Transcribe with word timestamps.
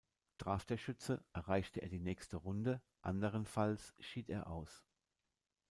Traf 0.39 0.65
der 0.65 0.77
Schütze, 0.77 1.23
erreichte 1.31 1.79
er 1.83 1.87
die 1.89 1.99
nächste 1.99 2.37
Runde, 2.37 2.81
anderenfalls 3.03 3.93
schied 3.99 4.31
er 4.31 4.47
aus. 4.47 4.83